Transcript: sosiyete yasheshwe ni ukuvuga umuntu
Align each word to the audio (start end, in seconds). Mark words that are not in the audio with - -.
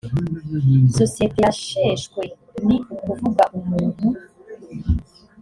sosiyete 0.97 1.39
yasheshwe 1.45 2.21
ni 2.65 2.77
ukuvuga 2.93 3.43
umuntu 3.59 4.07